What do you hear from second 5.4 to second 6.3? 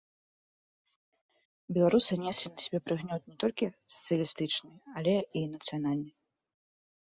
і нацыянальны.